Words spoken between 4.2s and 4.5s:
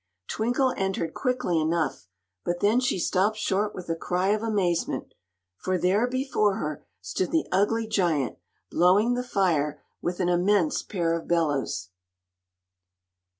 of